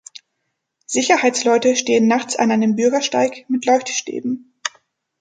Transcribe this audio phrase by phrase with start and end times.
[0.87, 4.51] Sicherheitsleute stehen nachts an einem Bürgersteig mit Leuchtstäben.